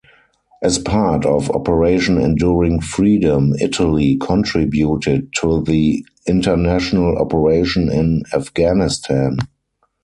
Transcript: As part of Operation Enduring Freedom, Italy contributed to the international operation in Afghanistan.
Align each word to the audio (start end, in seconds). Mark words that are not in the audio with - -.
As 0.63 0.79
part 0.79 1.27
of 1.27 1.51
Operation 1.51 2.19
Enduring 2.19 2.81
Freedom, 2.81 3.53
Italy 3.61 4.17
contributed 4.19 5.27
to 5.41 5.61
the 5.61 6.03
international 6.25 7.19
operation 7.19 7.91
in 7.91 8.23
Afghanistan. 8.33 9.37